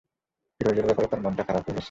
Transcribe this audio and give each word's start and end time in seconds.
ফিরোজের 0.61 0.85
ব্যাপারে 0.85 1.07
তাঁর 1.07 1.21
মনটা 1.21 1.43
খারাপ 1.43 1.61
হয়ে 1.61 1.75
গেছে। 1.75 1.79